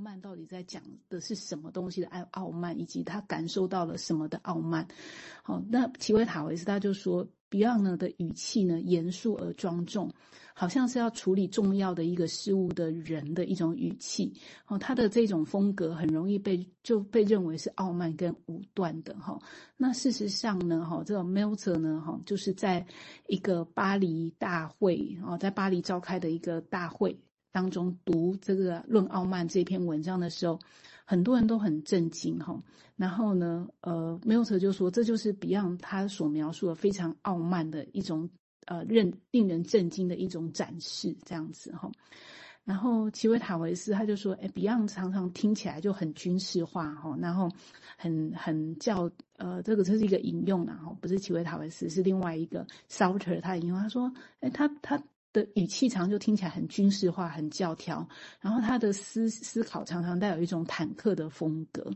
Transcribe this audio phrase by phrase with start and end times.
[0.00, 4.88] 慢到底在讲的是什么东西的傲傲慢，以及他感受到了什么的傲慢。
[5.42, 10.12] 好，那奇维塔维斯他就说，Beyond 呢的语气呢严肃而庄重，
[10.54, 14.32] 好像是要处理重要的一个事物的人的一种语气。
[14.66, 19.14] 哦，他的这种风格很容易被就被认为是傲慢跟武断的。
[19.18, 19.38] 哈，
[19.76, 22.86] 那事实上呢，哈，这个 Meltzer 呢，哈，就是在
[23.26, 27.18] 一个巴黎大会，哦，在巴黎召开的一个大会。
[27.52, 30.58] 当中读这个《论傲慢》这篇文章的时候，
[31.04, 32.62] 很多人都很震惊哈。
[32.96, 38.28] 然后呢，呃，Meltzer 就说，这就是 Beyond 他所描述的非常傲慢的一种
[38.66, 41.90] 呃，令令人震惊的一种展示，这样子哈。
[42.62, 47.50] 然后齐维塔维斯他就说，哎，Beyond 常常听起来就很军事化哈，然后
[47.96, 55.02] 很很叫呃，这个这是一个引用然后不是齐维塔维斯，是另外一个 Sauter 他引用，他说，哎，他他。
[55.32, 58.06] 的语气常就听起来很军事化、很教条，
[58.40, 61.90] 然后他的思思考常常带有一种坦克的风格。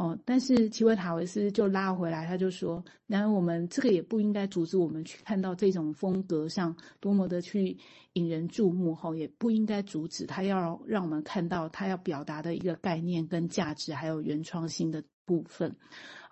[0.00, 7.76] 哦，但是齐维塔维斯就拉回来，他就说：“然后我们这个也不应该阻止我们去看到这种风格上多么的去
[8.14, 15.76] 引人注目，哈，也不应该阻止他要让我们看到他要表达的一个概念跟价值，还有原创性的部分。”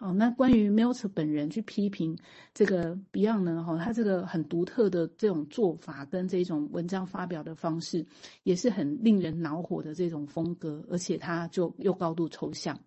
[0.00, 2.16] 哦，那关于 m i l t 本人去批评
[2.54, 8.06] 这个 Beyond 呢，哈，他这个很独特的这种做法跟这种文章发表的方式，
[8.44, 12.80] 也是很令人恼火的这种风格，而且他就又高度抽象。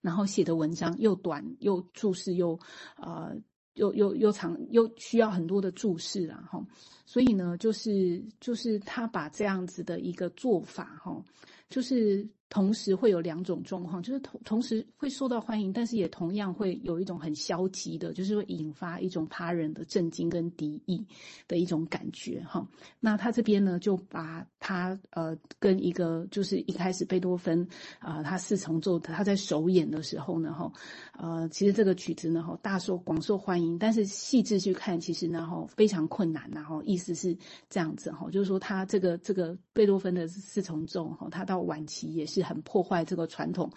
[0.00, 2.58] 然后写的文章又短又注释又，
[2.96, 3.36] 呃，
[3.74, 6.64] 又又又长又需要很多的注释，然后，
[7.06, 11.24] 所以呢，就是就是他把这样子的一个做法，哈，
[11.70, 12.28] 就是。
[12.52, 21.06] 同时会有两种状况，就是同同时会受到欢迎，但是也同样会有一种很消极的，就是会引发一种他人的震惊跟敌意
[21.46, 22.66] 的一种感觉哈。
[22.98, 27.64] 那他这边呢，就把他呃跟一个就是一开始贝多芬
[28.00, 30.72] 啊、他四重奏他在首演的时候呢哈，
[31.20, 37.32] 呃其实这个曲子呢哈大受广受欢迎，但是细致去看其实呢哈非常困难，然后意思是
[37.68, 42.40] 这样子哈，就是说他这个这个贝多芬的四重奏哈，他到晚期也是。
[42.50, 43.70] 很破坏这个传统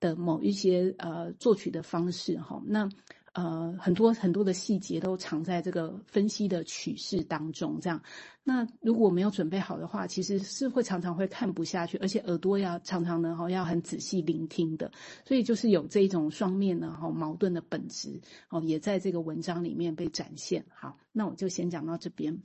[0.00, 2.88] 的某一些呃作曲的方式哈，那
[3.32, 8.00] 呃很多很多的细节都藏在这个分析的曲式当中，这样，
[8.44, 14.90] 那如果没有准备好的话，其实是会常常会看不下去，而且耳朵要常常呢哈要很仔细聆听的，
[15.26, 20.64] 所以就是有这种双面呢哈矛盾的本质哦，也在这个文章里面被展现。
[20.72, 22.40] 好，那我就先讲到这边。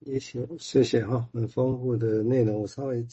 [0.00, 3.06] 也行，谢谢哈，很丰富的内容，我稍微。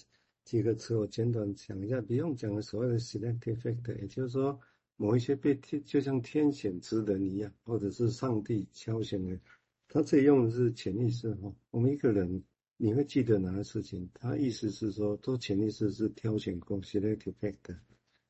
[0.43, 4.59] 几个词我简短讲一下，不用讲所谓的 selective factor，也就是说
[4.97, 9.39] 某一些被天就像天选之人一样，或者是上帝挑选的，
[9.87, 11.49] 他这里用的是潜意识哈。
[11.71, 12.43] 我们一个人
[12.75, 14.09] 你会记得哪个事情？
[14.13, 17.77] 他意思是说，都潜意识是挑选过 selective factor，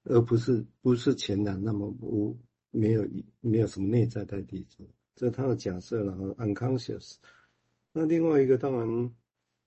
[0.04, 2.38] 而不是不是全然那么无
[2.70, 3.04] 没有
[3.42, 7.16] 没有什么内在在地中，这是他的假设，然后 unconscious。
[7.94, 9.14] 那另外一个当然。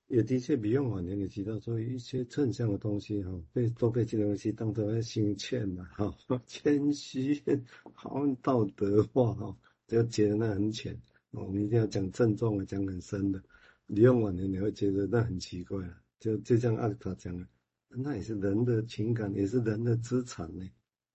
[0.08, 6.16] 也的确，比用往年也提到说，一些正向的东西哈，被都被这个东西当作心欠了哈，
[6.46, 7.42] 谦虚、
[7.92, 9.56] 好道德化哈，
[9.88, 10.96] 就觉得那很浅。
[11.32, 13.42] 我们一定要讲郑重的，讲很深的。
[13.88, 17.44] 你用晚年你会觉得那很奇怪了，就就像阿塔讲的，
[17.88, 20.64] 那也是人的情感，也是人的资产呢。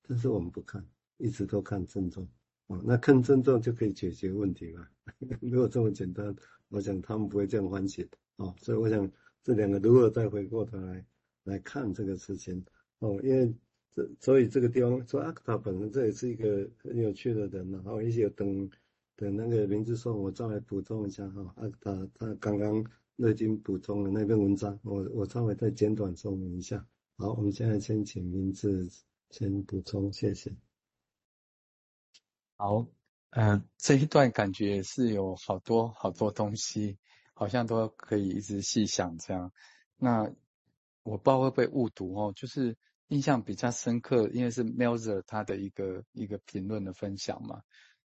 [0.06, 0.86] 但是我们不看，
[1.16, 2.28] 一直都看郑重。
[2.68, 4.86] 哦，那看郑重就可以解决问题吗？
[5.40, 6.36] 如果这么简单，
[6.72, 8.18] 我想他们不会这样欢喜的。
[8.38, 9.08] 哦，所以我想
[9.44, 11.06] 这两个如果再回过头来
[11.44, 12.66] 来看这个事情，
[13.00, 13.54] 哦，因为
[13.92, 18.68] 这所以这个地方说阿克塔本身这也是一个很有趣的人，然后一些等
[19.16, 22.84] 等那个名字说，我再来补充一下哈，阿克塔他刚刚
[23.18, 26.84] 都已经补充了那篇文章，我我稍微再简短说明一下。
[27.18, 28.90] 好，我们现在先请名字
[29.30, 30.52] 先补充，谢谢。
[32.56, 32.88] 好，
[33.32, 36.98] 呃，这一段感觉是有好多好多东西。
[37.34, 39.52] 好像都可以一直细想这样，
[39.98, 40.32] 那
[41.02, 42.32] 我不知道会不会误读哦。
[42.36, 42.78] 就是
[43.08, 47.64] 印象比较深刻，因为是 Melzer 他的一个一个评论的分享嘛，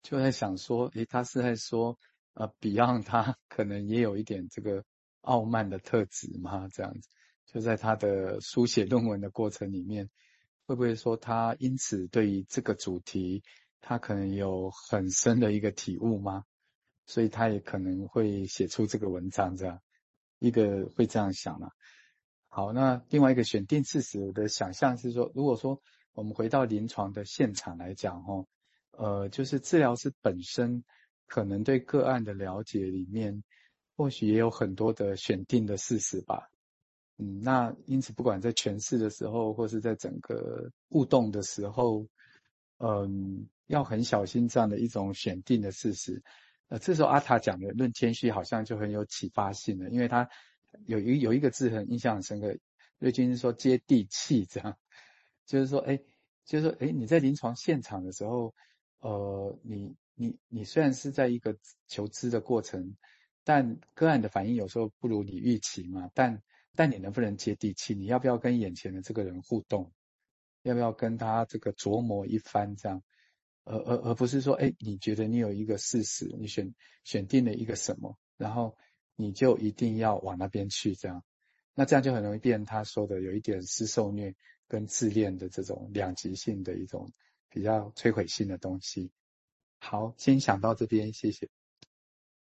[0.02, 1.96] 就在想说，诶，他是在说，
[2.34, 4.82] 呃，Beyond 他可能也有一点这个
[5.20, 7.08] 傲慢的特质嘛，这样子，
[7.46, 10.10] 就在他的书写论文的过程里面，
[10.66, 13.44] 会不会说他因此对于这个主题，
[13.82, 16.44] 他可能有很深的一个体悟吗？
[17.04, 19.82] 所以他也可能会写出这个文章，这样
[20.38, 21.72] 一个会这样想了。
[22.48, 25.82] 好，那另外一个选定事实，的想象是说，如果说
[26.12, 28.46] 我们回到临床的现场来讲，哦，
[28.92, 30.84] 呃，就是治疗师本身
[31.26, 33.42] 可能对个案的了解里面，
[33.96, 36.48] 或许也有很多的选定的事实吧。
[37.18, 42.06] 嗯，那因此不管在诠释的时候，或是在整个互动的时候，
[42.84, 46.20] 嗯，要很小心这样的一种选定的事实。
[46.66, 50.28] 呃，这时候阿塔讲的论谦虚好像就很有启发性了，因为他
[50.86, 52.56] 有一有一个字很印象很深刻，
[52.98, 54.76] 瑞君说接地气，这样
[55.46, 55.96] 就是说，哎，
[56.44, 58.52] 就是说，哎，你在临床现场的时候，
[58.98, 61.56] 呃，你你你虽然是在一个
[61.86, 62.96] 求知的过程，
[63.44, 66.42] 但个案的反应有时候不如你预期嘛，但。
[66.74, 67.94] 但你能不能接地气？
[67.94, 69.92] 你要不要跟眼前的这个人互动？
[70.62, 73.02] 要不要跟他这个琢磨一番这样？
[73.64, 76.74] 而而而不是说，哎，你觉得你有一个事实，你选
[77.04, 78.76] 选定了一个什么，然后
[79.14, 81.22] 你就一定要往那边去这样？
[81.74, 84.34] 那这样就很容易变他说的有一点是受虐
[84.66, 87.12] 跟自恋的这种两极性的一种
[87.48, 89.10] 比较摧毁性的东西。
[89.78, 91.48] 好，先想到这边，谢谢。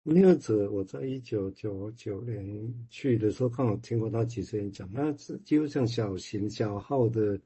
[0.03, 4.89] 尼尔泽，我在一九九九年去的时候，刚好听过他几次演讲。
[4.93, 7.39] 那是几乎像小型小号的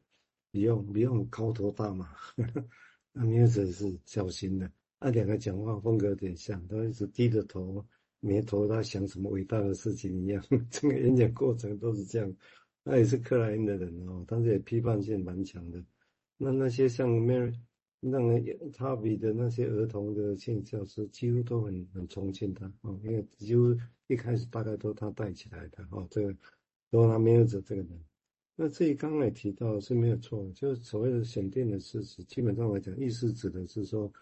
[0.55, 2.09] 比用，比用高头大马。
[3.13, 4.71] 那尼尔泽是小心的，
[5.01, 7.85] 那两个讲话风格有点像，都一直低着头，
[8.21, 10.41] 没头他想什么伟大的事情一样。
[10.71, 12.33] 整个演讲过程都是这样。
[12.85, 15.85] 他也是克莱因的人哦，但是也批判性蛮强的。
[16.37, 17.53] 那那些像 Mary。
[18.07, 23.75] 那个他比的那些儿童的性教师几乎都很很崇敬他哦，因为几乎
[24.09, 26.37] 一开始大概都他带起来的哦，这个
[26.91, 28.05] 罗纳梅尔泽这个人。
[28.57, 34.13] 那这里刚刚也提到是没有错，就是所谓的选定的事实，基本上来讲，意思指的是说，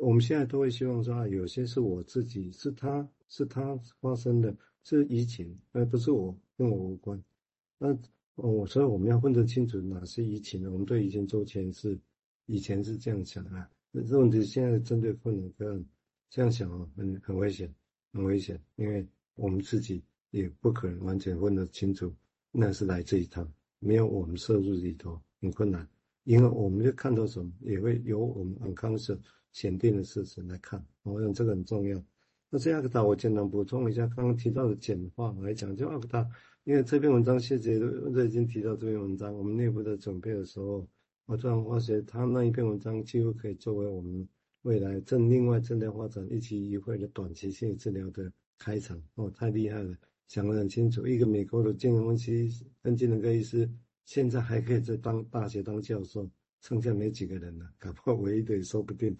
[0.00, 7.22] 我们现在都会希望说啊，有些是我自己，是他是他发生的，是疫情，而不是我跟我无关。
[7.78, 7.96] 那
[8.34, 10.70] 我，所以我们要分得清楚哪些疫情呢？
[10.70, 11.98] 我们对疫情做前是。
[12.50, 15.84] 以前是这样想啊，那这问题现在针对困难个案
[16.30, 17.70] 这样想啊，很很危险，
[18.10, 22.10] 很危险，因为我们自己也不可能完全分得清楚，
[22.50, 23.46] 那是来自于他，
[23.78, 25.88] 没有我们摄入里头很困难，
[26.24, 29.18] 因为我们就看到什么，也会由我们 unconscious
[29.52, 32.02] 选定的事实来看，我想这个很重要。
[32.50, 36.28] 那这阿克达，我简单补充一下刚刚提到的简化来讲，就阿克达，
[36.64, 40.86] 因为这篇文章谢谢都已经提到这篇文章，我们内部的准备的时候。
[41.26, 44.26] 我突然发现，他那一篇文章几乎可以作为我们
[44.62, 49.94] 未来正另外正在发展一期一会的短期性治疗的开场哦，太厉害了，
[50.28, 51.06] 想得很清楚。
[51.06, 52.48] 一个美国的精神分析
[52.80, 53.68] 跟精神科医师，
[54.04, 56.30] 现在还可以在当大学当教授，
[56.60, 59.16] 剩下没几个人了，搞不好唯一的也说不定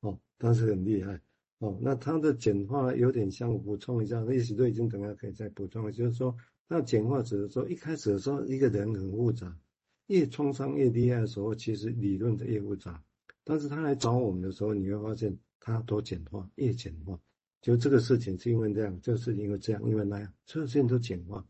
[0.00, 1.20] 哦，但是很厉害
[1.58, 1.78] 哦。
[1.82, 6.34] 那他的简化有点像，补充一下，历史都已经等下可以再补充了，就是说，
[6.68, 9.54] 那简化只是说一开始的时候一个人很复杂。
[10.08, 13.02] 越创伤越厉害的时候，其实理论的越复杂。
[13.44, 17.18] 但是他来找我们的时候，你会发现他多简化，越简化。
[17.62, 21.42] 就这个事情是因为这样，这个事情因为这样，因为那样，所有事情都简化。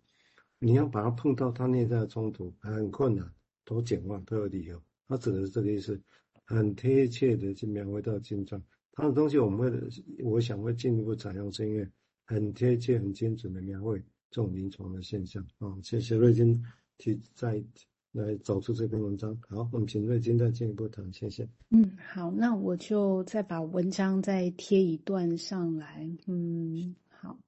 [0.58, 3.28] 你要把它碰到他内在的冲突，很困难，
[3.64, 4.80] 都简化都有理由。
[5.08, 6.00] 他指的是这个意思，
[6.44, 8.62] 很贴切的去描绘到症状。
[8.92, 9.90] 他的东西我们会，
[10.22, 11.88] 我想会进一步采用，是因为
[12.26, 13.98] 很贴切、很精准的描绘
[14.30, 15.42] 这种临床的现象。
[15.58, 16.62] 啊，谢谢瑞金
[16.98, 17.64] 提在。
[18.12, 19.36] 来找出这篇文章。
[19.48, 21.48] 好，我们请瑞金再进一步谈，谢谢。
[21.70, 26.06] 嗯，好，那我就再把文章再贴一段上来。
[26.26, 27.38] 嗯，好，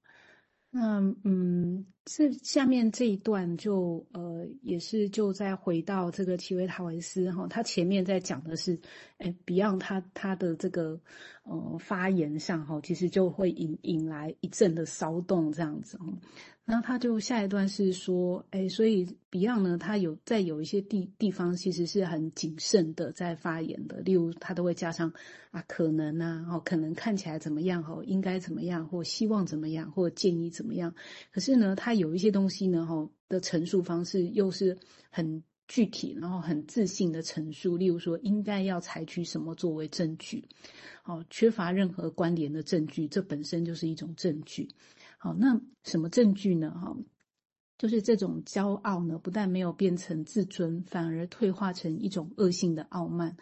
[0.71, 8.77] 那嗯，这下面这一段就呃，也是就再回到这个奇维塔维斯哈，他前面在讲的是，
[9.17, 10.99] 哎，Beyond 他他的这个
[11.43, 16.05] 呃发言上哈，其实就会引引来一阵的骚动这样子哈。
[16.65, 25.13] 然后他就下一段是说，哎，所以 Beyond 呢，他有在有一些地地方其实是很谨慎的在发言的，例如他都会加上
[25.51, 30.95] 啊可能啊，哦可能看起来怎么样哦，应该怎么样，或希望怎么样，或建议怎么样。
[31.31, 34.75] 可是呢，他有一些东西呢，哈的陈述方式又是
[35.11, 40.43] 很具体，然后很自信的陈述，例如说应该要采取什么作为证据，
[41.03, 44.67] 哦，缺乏任何关联的证据，这本身就是一种证据。
[45.25, 46.69] 好，那什么证据呢？
[46.69, 46.95] 哈，
[47.79, 53.35] 就是这种骄傲呢，不但没有变成自尊，反而退化成一种恶性的傲慢。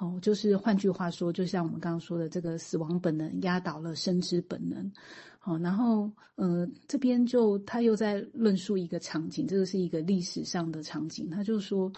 [0.00, 4.88] 好，就是换句话说，就像我们刚刚说的，这个死亡本能压倒了生之本能。
[5.40, 11.90] 好，然后呃，这边就他又在论述一个场景，这个是一个历史上的场景，他就说。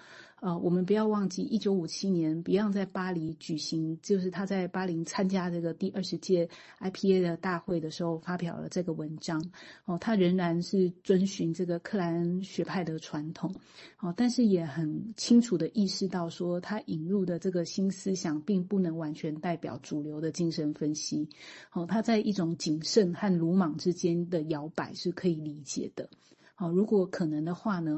[0.42, 6.48] 呃，我们不要忘记，一九五七年，Beyond 在巴黎举行，就是他在巴黎参加这个第二十届
[6.80, 9.38] IPA 的大会的时候，发表了这个文章。
[9.84, 13.54] 哦，他仍然是遵循这个克莱恩学派的传统，
[13.98, 21.28] 哦，但是也很清楚的意识到说，他引入的这个新思想并不能完全代表主流的精神分析。
[21.68, 26.08] 好，他在一种谨慎和鲁莽之间的摇摆是可以理解的。
[26.54, 27.88] 好，如果可能的话呢，